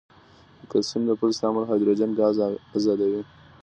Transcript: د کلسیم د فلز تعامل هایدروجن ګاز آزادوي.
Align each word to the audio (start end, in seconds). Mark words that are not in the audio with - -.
د 0.59 0.61
کلسیم 0.71 1.01
د 1.07 1.11
فلز 1.19 1.37
تعامل 1.41 1.63
هایدروجن 1.67 2.11
ګاز 2.19 2.35
آزادوي. 2.77 3.21